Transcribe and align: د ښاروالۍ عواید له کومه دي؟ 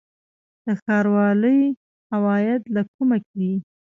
د 0.65 0.67
ښاروالۍ 0.83 1.61
عواید 2.13 2.61
له 2.75 2.81
کومه 2.93 3.17
دي؟ 3.37 3.53